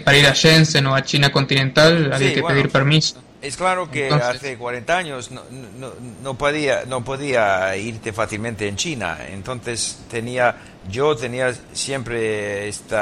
para 0.04 0.16
ir 0.16 0.26
a 0.26 0.32
Shenzhen 0.32 0.86
o 0.86 0.94
a 0.94 1.02
China 1.02 1.32
continental, 1.32 2.12
había 2.12 2.32
que 2.32 2.42
pedir 2.42 2.68
permiso. 2.70 3.20
Es 3.40 3.56
claro 3.56 3.88
que 3.90 4.08
hace 4.08 4.56
40 4.56 4.96
años 4.96 5.30
no, 5.30 5.42
no, 5.78 5.92
no, 6.22 6.34
podía, 6.34 6.84
no 6.86 7.04
podía 7.04 7.76
irte 7.76 8.12
fácilmente 8.12 8.66
en 8.66 8.76
China, 8.76 9.18
entonces 9.28 10.00
tenía, 10.10 10.56
yo 10.90 11.14
tenía 11.16 11.54
siempre 11.72 12.68
este 12.68 12.96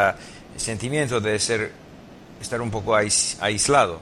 sentimiento 0.57 1.21
de 1.21 1.39
ser, 1.39 1.73
estar 2.41 2.61
un 2.61 2.71
poco 2.71 2.95
aislado. 2.95 4.01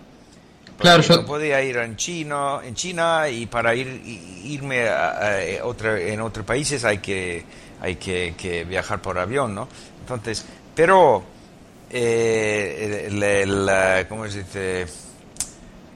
Claro, 0.79 1.03
yo... 1.03 1.17
No 1.17 1.27
podía 1.27 1.63
ir 1.63 1.77
en 1.77 1.97
China, 1.97 2.61
en 2.65 2.75
China 2.75 3.29
y 3.29 3.47
para 3.47 3.75
ir, 3.75 4.03
irme 4.45 4.89
a, 4.89 5.39
otra, 5.63 6.01
en 6.01 6.21
otros 6.21 6.45
países 6.45 6.85
hay 6.85 6.99
que, 6.99 7.45
hay 7.81 7.97
que, 7.97 8.35
que 8.37 8.65
viajar 8.65 9.01
por 9.01 9.19
avión, 9.19 9.55
¿no? 9.55 9.69
Entonces, 10.01 10.45
pero, 10.75 11.23
eh, 11.91 13.07
el, 13.07 13.23
el, 13.23 14.07
¿cómo 14.09 14.29
se 14.29 14.39
dice? 14.39 14.87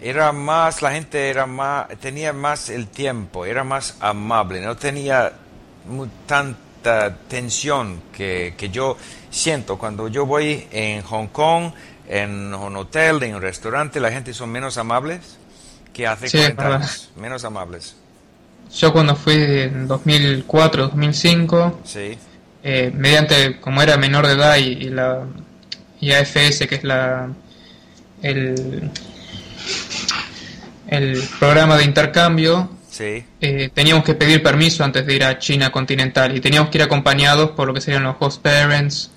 era 0.00 0.32
más, 0.32 0.82
la 0.82 0.92
gente 0.92 1.28
era 1.28 1.47
más, 1.47 1.88
tenía 2.00 2.32
más 2.32 2.68
el 2.70 2.88
tiempo, 2.88 3.44
era 3.44 3.64
más 3.64 3.97
amable, 4.00 4.61
no 4.61 4.76
tenía 4.76 5.32
tanta 6.26 7.16
tensión 7.28 8.02
que, 8.12 8.54
que 8.56 8.68
yo 8.68 8.97
siento 9.30 9.76
cuando 9.76 10.08
yo 10.08 10.26
voy 10.26 10.66
en 10.70 11.02
Hong 11.02 11.28
Kong, 11.28 11.73
en 12.08 12.54
un 12.54 12.76
hotel, 12.76 13.22
en 13.22 13.34
un 13.36 13.42
restaurante, 13.42 14.00
la 14.00 14.10
gente 14.10 14.32
son 14.34 14.50
menos 14.50 14.78
amables 14.78 15.38
que 15.92 16.06
hace 16.06 16.30
40 16.30 16.76
años, 16.76 17.10
menos 17.16 17.44
amables. 17.44 17.96
Yo 18.74 18.92
cuando 18.92 19.14
fui 19.16 19.34
en 19.34 19.86
2004, 19.86 20.88
2005, 20.88 21.80
sí. 21.84 22.18
eh, 22.62 22.90
mediante, 22.94 23.60
como 23.60 23.82
era 23.82 23.96
menor 23.96 24.26
de 24.26 24.32
edad 24.34 24.56
y, 24.56 24.64
y 24.64 24.90
la 24.90 25.24
y 26.00 26.12
AFS, 26.12 26.66
que 26.68 26.74
es 26.76 26.84
la 26.84 27.28
el 28.22 28.90
el 30.88 31.22
programa 31.38 31.76
de 31.76 31.84
intercambio, 31.84 32.70
eh, 33.00 33.70
teníamos 33.72 34.04
que 34.04 34.14
pedir 34.14 34.42
permiso 34.42 34.82
antes 34.82 35.06
de 35.06 35.14
ir 35.14 35.24
a 35.24 35.38
China 35.38 35.70
continental 35.70 36.36
y 36.36 36.40
teníamos 36.40 36.70
que 36.70 36.78
ir 36.78 36.82
acompañados 36.82 37.50
por 37.50 37.68
lo 37.68 37.74
que 37.74 37.80
serían 37.80 38.02
los 38.02 38.16
host 38.18 38.42
parents. 38.42 39.10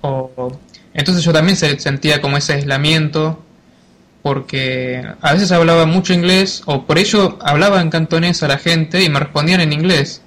O, 0.00 0.58
entonces 0.94 1.24
yo 1.24 1.32
también 1.32 1.56
se 1.56 1.78
sentía 1.80 2.20
como 2.20 2.36
ese 2.36 2.54
aislamiento 2.54 3.42
porque 4.22 5.06
a 5.20 5.32
veces 5.34 5.52
hablaba 5.52 5.84
mucho 5.84 6.14
inglés 6.14 6.62
o 6.64 6.86
por 6.86 6.98
ello 6.98 7.38
hablaba 7.42 7.82
en 7.82 7.90
cantonés 7.90 8.42
a 8.42 8.48
la 8.48 8.56
gente 8.56 9.02
y 9.02 9.10
me 9.10 9.20
respondían 9.20 9.60
en 9.60 9.72
inglés. 9.72 10.22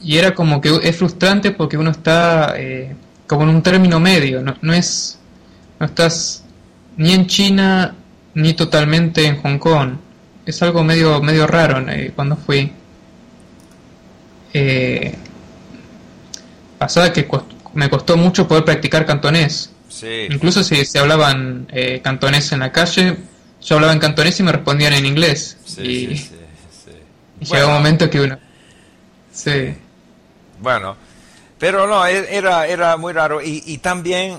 Y 0.00 0.16
era 0.16 0.34
como 0.34 0.60
que 0.60 0.80
es 0.82 0.96
frustrante 0.96 1.52
porque 1.52 1.76
uno 1.76 1.90
está 1.90 2.54
eh, 2.56 2.96
como 3.26 3.44
en 3.44 3.50
un 3.50 3.62
término 3.62 4.00
medio, 4.00 4.42
no, 4.42 4.56
no 4.62 4.72
es 4.72 5.18
no 5.78 5.86
estás 5.86 6.44
ni 6.96 7.12
en 7.12 7.26
China 7.26 7.94
ni 8.34 8.54
totalmente 8.54 9.26
en 9.26 9.40
Hong 9.42 9.58
Kong. 9.58 9.96
Es 10.46 10.62
algo 10.62 10.84
medio, 10.84 11.22
medio 11.22 11.46
raro 11.46 11.88
eh, 11.90 12.12
cuando 12.14 12.36
fui. 12.36 12.72
Eh, 14.52 15.14
pasaba 16.78 17.12
que 17.12 17.28
me 17.74 17.88
costó 17.90 18.16
mucho 18.16 18.46
poder 18.46 18.64
practicar 18.64 19.06
cantonés. 19.06 19.73
Incluso 20.30 20.62
si 20.64 20.84
se 20.84 20.98
hablaban 20.98 21.68
eh, 21.72 22.00
cantonés 22.02 22.52
en 22.52 22.60
la 22.60 22.72
calle, 22.72 23.16
yo 23.62 23.76
hablaba 23.76 23.92
en 23.92 23.98
cantonés 23.98 24.38
y 24.40 24.42
me 24.42 24.52
respondían 24.52 24.92
en 24.94 25.06
inglés. 25.06 25.56
y, 25.78 26.28
llegó 27.40 27.66
un 27.68 27.74
momento 27.74 28.08
que 28.08 28.20
uno... 28.20 28.38
Sí. 29.32 29.74
Bueno, 30.60 30.96
pero 31.58 31.86
no, 31.86 32.06
e-, 32.06 32.36
era, 32.36 32.66
era 32.66 32.96
muy 32.96 33.12
raro. 33.12 33.42
Y, 33.42 33.62
y 33.66 33.78
también 33.78 34.38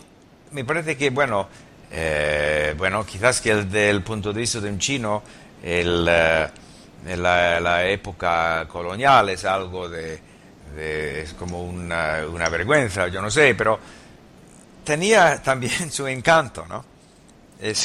me 0.52 0.64
parece 0.64 0.96
que, 0.96 1.10
bueno, 1.10 1.48
eh, 1.92 2.74
bueno, 2.78 3.06
quizás 3.06 3.42
que 3.42 3.52
el 3.52 4.02
punto 4.02 4.34
de 4.34 4.42
vista 4.42 4.60
de 4.60 4.70
un 4.70 4.80
chino, 4.80 5.24
el, 5.64 6.08
eh, 6.10 6.48
la, 7.18 7.86
época 7.86 8.66
colonial 8.68 9.30
es 9.30 9.46
algo 9.46 9.88
de, 9.88 10.20
es 10.78 11.34
como 11.34 11.64
una, 11.64 12.22
una, 12.30 12.50
vergüenza, 12.50 13.08
yo 13.08 13.22
no 13.22 13.30
sé, 13.30 13.56
pero 13.56 13.80
tenía 14.86 15.42
también 15.44 15.92
su 15.92 16.08
encanto, 16.08 16.66
¿no? 16.68 16.86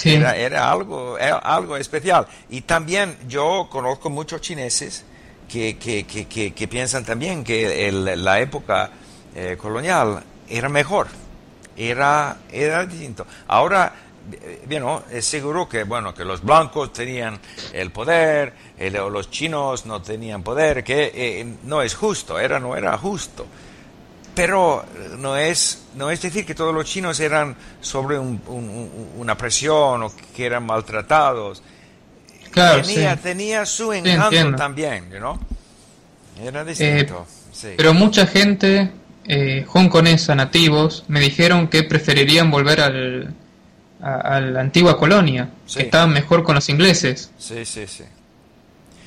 era, 0.04 0.36
era, 0.36 0.70
algo, 0.70 1.16
algo 1.16 1.76
especial. 1.76 2.26
Y 2.50 2.62
también 2.62 3.16
yo 3.26 3.68
conozco 3.70 4.10
muchos 4.10 4.40
chineses 4.40 5.04
que, 5.48 5.78
que, 5.78 6.04
que, 6.04 6.52
que 6.52 6.68
piensan 6.68 7.04
también 7.04 7.42
que 7.42 7.88
el, 7.88 8.22
la 8.22 8.40
época 8.40 8.90
eh, 9.34 9.56
colonial 9.58 10.22
era 10.48 10.68
mejor 10.68 11.08
era, 11.88 12.38
era 12.52 12.84
distinto. 12.84 13.26
Ahora, 13.48 13.92
bueno, 14.66 15.02
es 15.10 15.24
seguro 15.24 15.68
que, 15.68 15.84
bueno, 15.84 16.14
que 16.14 16.24
los 16.24 16.42
blancos 16.42 16.92
tenían 16.92 17.38
el 17.72 17.90
poder, 17.90 18.52
los 18.92 19.30
chinos 19.30 19.86
no 19.86 20.02
tenían 20.02 20.42
poder, 20.42 20.84
que 20.84 21.10
eh, 21.14 21.54
no 21.64 21.82
es 21.82 21.94
justo, 21.94 22.38
era, 22.38 22.60
no 22.60 22.76
era 22.76 22.96
justo. 22.98 23.46
Pero 24.34 24.84
no 25.18 25.36
es, 25.36 25.84
no 25.96 26.10
es 26.10 26.22
decir 26.22 26.46
que 26.46 26.54
todos 26.54 26.74
los 26.74 26.84
chinos 26.84 27.18
eran 27.20 27.56
sobre 27.80 28.18
una 28.18 29.36
presión 29.36 30.02
o 30.04 30.12
que 30.34 30.46
eran 30.46 30.64
maltratados. 30.64 31.62
Claro, 32.50 32.82
tenía, 32.82 33.16
tenía 33.16 33.66
su 33.66 33.92
encanto 33.92 34.56
también, 34.56 35.10
¿no? 35.20 35.38
Era 36.40 36.64
distinto. 36.64 37.26
Eh, 37.62 37.74
pero 37.76 37.92
mucha 37.92 38.26
gente 38.26 38.90
eh, 39.26 39.66
hongkonesa 39.72 40.34
nativos 40.34 41.04
me 41.08 41.20
dijeron 41.20 41.68
que 41.68 41.82
preferirían 41.82 42.50
volver 42.50 42.80
al, 42.80 43.34
a, 44.00 44.40
la 44.40 44.60
antigua 44.60 44.96
colonia, 44.98 45.50
que 45.72 45.82
estaban 45.82 46.12
mejor 46.12 46.42
con 46.42 46.54
los 46.54 46.68
ingleses. 46.68 47.30
Sí, 47.38 47.64
sí, 47.64 47.86
sí. 47.86 48.04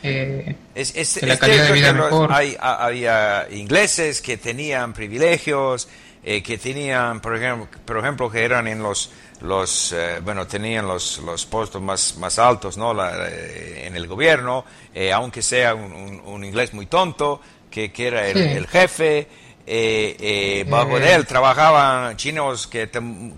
Eh, 0.04 0.56
es, 0.76 1.24
la 1.24 1.40
calidad 1.40 1.68
de 1.68 1.72
vida 1.72 1.94
mejor. 1.94 2.32
Hay, 2.34 2.58
había 2.60 3.48
ingleses 3.50 4.22
que 4.22 4.36
tenían 4.36 4.92
privilegios, 4.92 5.88
eh, 6.24 6.44
que 6.44 6.58
tenían, 6.58 7.22
por 7.22 7.38
ejemplo, 7.38 7.68
por 7.86 7.98
ejemplo, 8.00 8.30
que 8.30 8.44
eran 8.44 8.68
en 8.68 8.84
los, 8.84 9.12
los 9.42 9.94
eh, 9.94 10.20
bueno, 10.22 10.46
tenían 10.46 10.88
los, 10.88 11.20
los 11.20 11.46
puestos 11.46 11.82
más, 11.82 12.18
más 12.18 12.38
altos, 12.38 12.78
¿no? 12.78 12.92
En 12.92 13.96
el 13.96 14.08
gobierno, 14.08 14.66
aunque 15.14 15.42
sea 15.42 15.74
un, 15.74 16.22
un, 16.26 16.44
inglés 16.44 16.74
muy 16.74 16.88
tonto, 16.88 17.40
que, 17.72 17.94
que 17.94 18.08
era 18.08 18.28
el, 18.28 18.38
el 18.38 18.68
jefe, 18.68 19.28
bajo 20.68 21.00
de 21.00 21.14
él 21.14 21.26
trabajaban 21.26 22.18
chinos 22.18 22.68
que, 22.68 22.90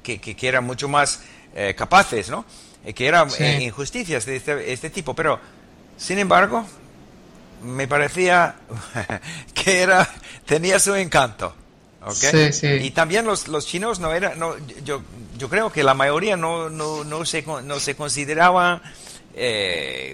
que, 0.02 0.20
que 0.20 0.48
eran 0.48 0.64
mucho 0.64 0.88
más 0.88 1.22
capaces, 1.76 2.30
¿no? 2.30 2.44
que 2.94 3.08
eran 3.08 3.30
injusticias 3.60 4.26
de 4.26 4.36
este, 4.36 4.72
este, 4.74 4.90
tipo, 4.92 5.16
pero 5.16 5.40
sin 5.98 6.20
embargo 6.20 6.66
me 7.64 7.88
parecía 7.88 8.56
que 9.54 9.82
era 9.82 10.08
tenía 10.46 10.80
su 10.80 10.96
encanto. 10.96 11.54
¿okay? 12.06 12.52
Y 12.84 12.92
también 12.92 13.25
los, 13.25 13.48
los 13.48 13.66
chinos 13.66 14.00
no 14.00 14.14
eran, 14.14 14.38
no, 14.38 14.56
yo, 14.84 15.02
yo 15.38 15.50
creo 15.50 15.72
que 15.72 15.84
la 15.84 15.96
mayoría 15.96 16.38
no, 16.38 16.70
no, 16.70 17.04
no, 17.04 17.25
se, 17.25 17.42
no 17.42 17.80
se 17.80 17.96
consideraban 17.96 18.82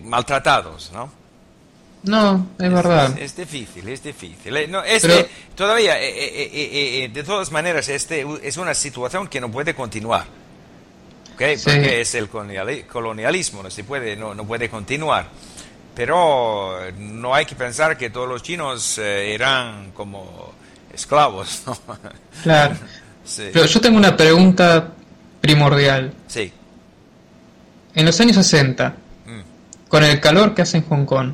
maltratados, 0.03 0.91
¿no? 0.93 1.21
No, 2.03 2.47
es, 2.57 2.71
verdad. 2.71 3.17
Es, 3.19 3.35
difícil, 3.35 3.87
es 3.87 4.01
difícil. 4.01 4.57
Eh, 4.57 4.67
no, 4.67 4.83
este, 4.83 5.27
todavía, 5.55 6.01
eh, 6.01 6.09
eh, 7.03 7.09
de 7.13 7.23
todas 7.23 7.51
maneras, 7.51 7.89
este 7.89 8.25
es 8.41 8.57
una 8.57 8.73
situación 8.73 9.27
que 9.27 9.39
no 9.39 9.51
puede 9.51 9.75
continuar. 9.75 10.25
¿okay? 11.35 11.57
Porque 11.57 12.01
es 12.01 12.15
el 12.15 12.27
colonialismo, 12.29 13.61
no 13.61 13.69
se 13.69 13.83
puede, 13.83 14.15
no, 14.15 14.33
no 14.33 14.45
puede 14.45 14.67
continuar. 14.69 15.27
Pero 15.95 16.77
no 16.97 17.35
hay 17.35 17.45
que 17.45 17.55
pensar 17.55 17.97
que 17.97 18.09
todos 18.09 18.27
los 18.27 18.41
chinos 18.41 18.97
eran 18.97 19.91
como 19.91 20.53
esclavos. 20.93 21.63
Claro. 22.43 22.75
Pero 23.53 23.65
yo 23.65 23.79
tengo 23.79 23.97
una 23.97 24.17
pregunta 24.17 24.93
primordial. 25.39 26.11
Sí. 26.27 26.51
En 27.93 28.05
los 28.05 28.19
años 28.19 28.35
60, 28.35 28.89
mm. 28.89 29.87
con 29.87 30.03
el 30.03 30.19
calor 30.19 30.55
que 30.55 30.63
hace 30.63 30.77
en 30.77 30.85
Hong 30.85 31.05
Kong, 31.05 31.33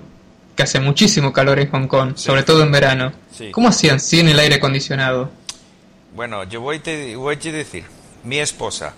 que 0.56 0.64
hace 0.64 0.80
muchísimo 0.80 1.32
calor 1.32 1.60
en 1.60 1.70
Hong 1.70 1.88
Kong, 1.88 2.18
sobre 2.18 2.44
todo 2.44 2.64
en 2.64 2.72
verano. 2.72 3.14
¿Cómo 3.52 3.70
hacían 3.70 4.00
sin 4.00 4.28
el 4.28 4.40
aire 4.40 4.56
acondicionado? 4.56 5.30
Bueno, 6.16 6.44
yo 6.46 6.62
voy, 6.62 6.80
te, 6.80 7.16
voy 7.16 7.36
a 7.36 7.52
decir, 7.52 7.86
mi 8.24 8.40
esposa, 8.40 8.94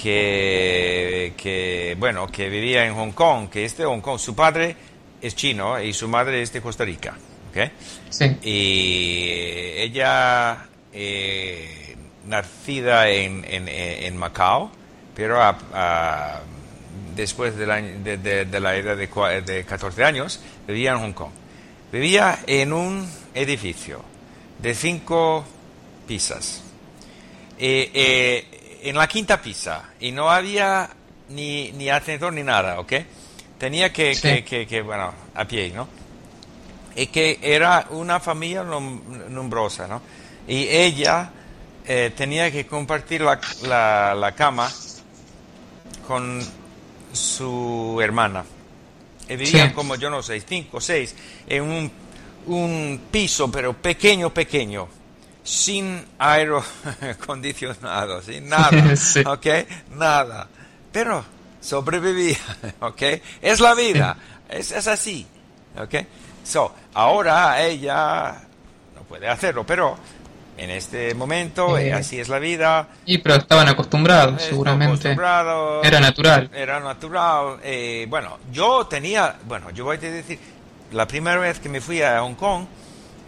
que, 0.00 1.32
que, 1.36 1.96
bueno, 1.98 2.28
que 2.28 2.48
vivía 2.48 2.86
en 2.86 2.94
Hong 2.94 3.12
Kong, 3.12 3.48
que 3.48 3.64
es 3.64 3.76
de 3.76 3.84
Hong 3.84 4.00
Kong, 4.00 4.18
su 4.18 4.36
padre 4.36 4.76
es 5.20 5.34
chino 5.34 5.80
y 5.80 5.92
su 5.92 6.06
madre 6.06 6.42
es 6.42 6.52
de 6.52 6.60
Costa 6.60 6.84
Rica, 6.84 7.16
Sí. 8.10 8.36
Y 8.42 9.30
ella 9.78 10.68
eh, 10.92 11.96
nacida 12.26 13.08
en, 13.08 13.44
en, 13.48 13.66
en 13.68 14.16
Macao, 14.18 14.70
pero 15.14 15.40
después 17.16 17.56
de 17.56 17.66
la, 17.66 17.80
de, 17.80 18.60
la 18.60 18.76
edad 18.76 18.96
de, 18.96 19.40
de 19.40 19.64
14 19.64 20.04
años 20.04 20.40
vivía 20.68 20.92
en 20.92 20.98
Hong 20.98 21.12
Kong. 21.12 21.32
Vivía 21.90 22.40
en 22.46 22.74
un 22.74 23.08
edificio 23.34 24.02
de 24.58 24.74
cinco 24.74 25.44
pisas. 26.06 26.62
Eh, 27.58 27.90
eh, 27.94 28.55
en 28.88 28.96
la 28.96 29.08
quinta 29.08 29.40
pisa 29.42 29.90
y 29.98 30.12
no 30.12 30.30
había 30.30 30.88
ni, 31.30 31.72
ni 31.72 31.88
ascensor 31.90 32.32
ni 32.32 32.44
nada, 32.44 32.78
¿ok? 32.78 32.92
Tenía 33.58 33.92
que, 33.92 34.14
que, 34.46 34.66
que, 34.66 34.82
bueno, 34.82 35.12
a 35.34 35.44
pie, 35.44 35.72
¿no? 35.74 35.88
Y 36.94 37.08
que 37.08 37.38
era 37.42 37.86
una 37.90 38.20
familia 38.20 38.62
numerosa, 38.62 39.88
¿no? 39.88 40.02
Y 40.46 40.68
ella 40.68 41.30
eh, 41.84 42.12
tenía 42.16 42.50
que 42.52 42.66
compartir 42.66 43.22
la, 43.22 43.40
la, 43.62 44.14
la, 44.14 44.32
cama 44.32 44.70
con 46.06 46.40
su 47.12 47.98
hermana. 48.00 48.44
Y 49.28 49.34
vivían 49.36 49.72
como, 49.72 49.96
yo 49.96 50.10
no 50.10 50.22
sé, 50.22 50.40
cinco 50.40 50.76
o 50.76 50.80
seis, 50.80 51.14
en 51.48 51.62
un, 51.64 51.92
un 52.46 53.00
piso, 53.10 53.50
pero 53.50 53.72
pequeño, 53.72 54.32
pequeño 54.32 54.88
sin 55.46 56.04
aire 56.18 56.58
acondicionado, 57.10 58.20
sin 58.20 58.48
nada, 58.50 58.94
¿ok? 59.26 59.46
Nada. 59.96 60.48
Pero 60.92 61.24
sobrevivía, 61.60 62.38
¿ok? 62.80 63.02
Es 63.40 63.60
la 63.60 63.74
vida, 63.74 64.16
es, 64.48 64.72
es, 64.72 64.86
así, 64.88 65.26
¿ok? 65.78 65.94
So, 66.42 66.74
ahora 66.94 67.62
ella 67.62 68.34
no 68.94 69.02
puede 69.02 69.28
hacerlo, 69.28 69.64
pero 69.64 69.96
en 70.56 70.70
este 70.70 71.14
momento 71.14 71.78
eh, 71.78 71.92
así 71.92 72.18
es 72.18 72.28
la 72.28 72.38
vida. 72.38 72.88
Y 73.04 73.18
pero 73.18 73.36
estaban 73.36 73.68
acostumbrados, 73.68 74.42
seguramente. 74.42 75.12
era 75.12 76.00
natural. 76.00 76.50
Era 76.52 76.80
natural. 76.80 77.58
Eh, 77.62 78.06
bueno, 78.08 78.38
yo 78.50 78.86
tenía, 78.86 79.36
bueno, 79.46 79.70
yo 79.70 79.84
voy 79.84 79.96
a 79.96 80.00
decir, 80.00 80.38
la 80.92 81.06
primera 81.06 81.38
vez 81.38 81.60
que 81.60 81.68
me 81.68 81.80
fui 81.80 82.00
a 82.02 82.20
Hong 82.20 82.34
Kong, 82.34 82.64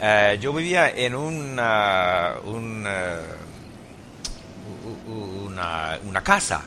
eh, 0.00 0.38
yo 0.40 0.52
vivía 0.52 0.90
en 0.90 1.14
una, 1.14 2.34
una, 2.44 3.20
una, 6.04 6.22
casa 6.22 6.62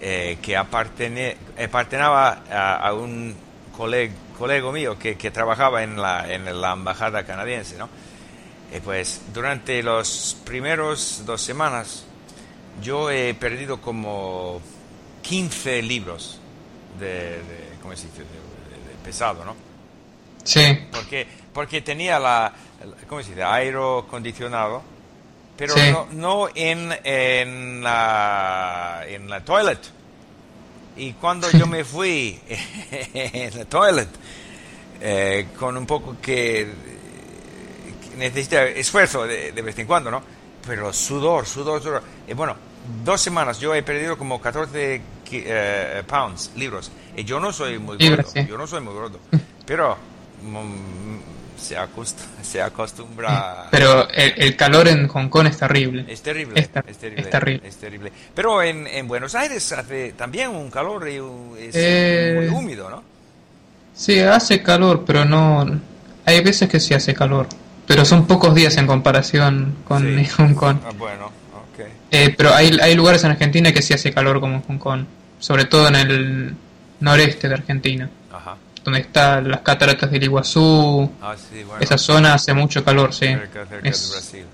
eh, 0.00 0.38
que 0.40 0.56
apartenaba 0.56 2.42
a, 2.50 2.92
un 2.94 3.34
colega, 3.76 4.72
mío 4.72 4.98
que, 4.98 5.16
que, 5.16 5.30
trabajaba 5.30 5.82
en 5.82 6.00
la, 6.00 6.32
en 6.32 6.60
la 6.60 6.72
embajada 6.72 7.24
canadiense, 7.24 7.76
¿no? 7.76 7.88
Y 8.74 8.80
pues 8.80 9.22
durante 9.32 9.82
los 9.82 10.36
primeros 10.44 11.22
dos 11.24 11.40
semanas 11.40 12.04
yo 12.82 13.10
he 13.10 13.34
perdido 13.34 13.80
como 13.80 14.60
15 15.22 15.82
libros 15.82 16.40
de, 16.98 17.40
¿cómo 17.80 17.94
se? 17.96 18.08
De, 18.08 18.24
pesado, 19.04 19.44
¿no? 19.44 19.54
Sí. 20.44 20.86
Porque, 20.92 21.26
porque 21.52 21.80
tenía 21.80 22.18
la, 22.18 22.52
¿cómo 23.08 23.22
se 23.22 23.30
dice? 23.30 23.42
Aire 23.42 23.78
acondicionado, 23.78 24.82
pero 25.56 25.74
no, 25.76 26.06
no, 26.12 26.48
en, 26.54 26.94
en, 27.04 27.82
la, 27.82 29.02
en 29.06 29.28
la 29.28 29.44
toilet. 29.44 29.78
Y 30.96 31.12
cuando 31.14 31.50
yo 31.50 31.66
me 31.66 31.84
fui 31.84 32.38
en 33.14 33.58
la 33.58 33.64
toilet, 33.64 34.08
eh, 35.00 35.48
con 35.58 35.76
un 35.76 35.86
poco 35.86 36.16
que, 36.20 36.72
necesita 38.16 38.64
esfuerzo 38.64 39.26
de, 39.26 39.50
vez 39.50 39.78
en 39.78 39.86
cuando, 39.86 40.10
¿no? 40.10 40.22
Pero 40.66 40.92
sudor, 40.92 41.46
sudor, 41.46 41.82
sudor. 41.82 42.02
Y 42.26 42.32
bueno, 42.32 42.56
dos 43.04 43.20
semanas 43.20 43.58
yo 43.60 43.74
he 43.74 43.82
perdido 43.82 44.16
como 44.16 44.40
14 44.40 45.02
eh, 45.30 46.02
pounds, 46.06 46.52
libros. 46.56 46.90
Y 47.16 47.24
yo 47.24 47.40
no 47.40 47.52
soy 47.52 47.78
muy 47.78 47.96
gordo, 47.96 48.32
yo 48.34 48.56
no 48.56 48.66
soy 48.66 48.80
muy 48.80 48.94
gordo. 48.94 49.18
Pero 49.66 49.96
se, 51.56 51.76
se 52.42 52.62
acostumbra. 52.62 53.68
Pero 53.70 54.08
el, 54.10 54.56
calor 54.56 54.88
en 54.88 55.08
Hong 55.08 55.28
Kong 55.28 55.46
es 55.46 55.58
terrible. 55.58 56.04
Es 56.08 56.22
terrible. 56.22 56.60
Es, 56.60 56.68
terrible, 56.68 57.68
es 57.68 57.76
terrible. 57.76 58.12
Pero 58.34 58.62
en, 58.62 58.86
en, 58.86 59.08
Buenos 59.08 59.34
Aires 59.34 59.72
hace 59.72 60.12
también 60.12 60.50
un 60.50 60.70
calor 60.70 61.08
y 61.08 61.16
es 61.60 61.74
eh, 61.74 62.48
muy 62.50 62.58
húmedo, 62.58 62.90
¿no? 62.90 63.02
Sí, 63.94 64.18
hace 64.20 64.62
calor, 64.62 65.04
pero 65.06 65.24
no. 65.24 65.80
Hay 66.26 66.42
veces 66.42 66.68
que 66.68 66.80
sí 66.80 66.94
hace 66.94 67.14
calor. 67.14 67.46
Pero 67.86 68.04
son 68.04 68.26
pocos 68.26 68.54
días 68.54 68.76
en 68.78 68.86
comparación 68.86 69.76
con 69.84 70.24
Hong 70.36 70.54
Kong. 70.54 70.78
Ah, 70.84 70.92
bueno. 70.96 71.30
Eh, 72.10 72.32
pero 72.36 72.54
hay, 72.54 72.78
hay 72.80 72.94
lugares 72.94 73.24
en 73.24 73.32
Argentina 73.32 73.72
que 73.72 73.82
sí 73.82 73.92
hace 73.92 74.12
calor 74.12 74.40
como 74.40 74.62
Hong 74.62 74.78
Kong. 74.78 75.04
Sobre 75.38 75.64
todo 75.64 75.88
en 75.88 75.96
el 75.96 76.54
noreste 77.00 77.48
de 77.48 77.54
Argentina. 77.54 78.08
Ajá 78.32 78.56
donde 78.84 79.00
están 79.00 79.48
las 79.50 79.60
cataratas 79.60 80.10
del 80.10 80.22
Iguazú. 80.22 81.10
Ah, 81.20 81.34
esa 81.80 81.98
zona 81.98 82.34
hace 82.34 82.52
mucho 82.52 82.84
calor, 82.84 83.12
sí. 83.12 83.26
Cerca, 83.26 83.66
cerca 83.66 83.76
de 83.76 83.80
Brasil. 83.80 84.46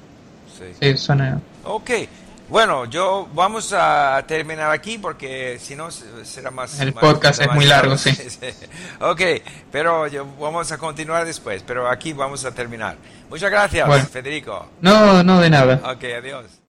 Sí. 0.80 0.96
zona. 0.96 1.40
Ok. 1.64 1.90
Bueno, 2.48 2.84
yo 2.86 3.28
vamos 3.32 3.72
a 3.72 4.24
terminar 4.26 4.72
aquí 4.72 4.98
porque 4.98 5.56
si 5.60 5.76
no 5.76 5.88
será 5.90 6.50
más... 6.50 6.80
El 6.80 6.92
podcast 6.92 7.40
es 7.40 7.52
muy 7.52 7.64
largo, 7.64 7.96
sí. 7.98 8.10
ok, 9.00 9.20
pero 9.70 10.08
yo, 10.08 10.26
vamos 10.40 10.72
a 10.72 10.76
continuar 10.76 11.24
después, 11.24 11.62
pero 11.64 11.88
aquí 11.88 12.12
vamos 12.12 12.44
a 12.44 12.50
terminar. 12.50 12.96
Muchas 13.28 13.52
gracias, 13.52 14.08
Federico. 14.08 14.68
No, 14.80 15.22
no, 15.22 15.40
de 15.40 15.48
nada. 15.48 15.80
Ok, 15.92 16.02
adiós. 16.18 16.46